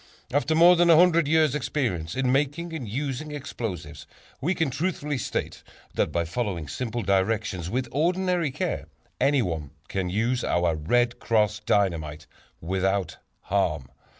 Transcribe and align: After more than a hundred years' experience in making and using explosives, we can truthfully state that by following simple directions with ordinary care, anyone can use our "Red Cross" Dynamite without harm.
After 0.33 0.55
more 0.55 0.75
than 0.75 0.89
a 0.89 0.95
hundred 0.95 1.27
years' 1.27 1.53
experience 1.53 2.15
in 2.15 2.31
making 2.31 2.73
and 2.73 2.89
using 2.89 3.29
explosives, 3.29 4.07
we 4.41 4.55
can 4.55 4.71
truthfully 4.71 5.19
state 5.19 5.61
that 5.93 6.11
by 6.11 6.25
following 6.25 6.67
simple 6.67 7.03
directions 7.03 7.69
with 7.69 7.87
ordinary 7.91 8.49
care, 8.49 8.87
anyone 9.19 9.69
can 9.89 10.09
use 10.09 10.43
our 10.43 10.73
"Red 10.75 11.19
Cross" 11.19 11.59
Dynamite 11.67 12.25
without 12.61 13.17
harm. 13.41 13.89